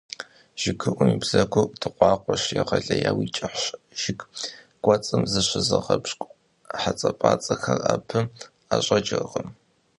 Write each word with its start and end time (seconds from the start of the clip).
ЖыгыуIум 0.61 1.09
и 1.13 1.17
бзэгур 1.21 1.67
дыкъуакъуэщ, 1.81 2.43
егъэлеяуи 2.61 3.33
кIыхьщ. 3.35 3.65
Жыг 4.01 4.19
кIуэцIым 4.81 5.21
зыщызыгъэпщкIу 5.31 6.35
хьэпIацIэхэр 6.81 7.79
абы 7.93 8.19
IэщIэкIыркъым. 8.73 9.49